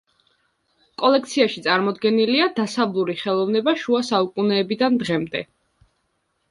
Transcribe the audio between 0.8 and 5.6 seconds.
კოლექციაში წარმოდგენილია დასავლური ხელოვნება შუა საუკუნეებიდან დღემდე.